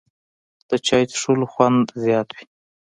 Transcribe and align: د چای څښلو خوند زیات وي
د 0.69 0.71
چای 0.85 1.03
څښلو 1.11 1.45
خوند 1.53 1.85
زیات 2.03 2.27
وي 2.35 2.45